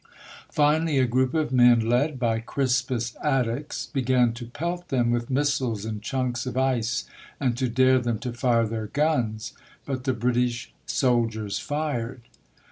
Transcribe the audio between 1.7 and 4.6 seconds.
led by Crispus Attucks began to